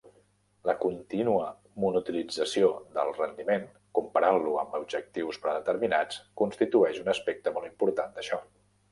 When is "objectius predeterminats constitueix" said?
4.79-6.99